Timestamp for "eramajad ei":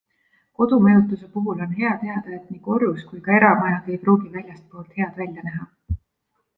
3.39-4.01